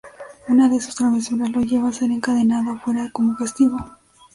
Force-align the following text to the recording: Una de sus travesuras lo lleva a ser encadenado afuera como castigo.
Una 0.47 0.67
de 0.67 0.81
sus 0.81 0.95
travesuras 0.95 1.51
lo 1.51 1.61
lleva 1.61 1.89
a 1.89 1.93
ser 1.93 2.09
encadenado 2.09 2.71
afuera 2.71 3.11
como 3.13 3.35
castigo. 3.37 3.77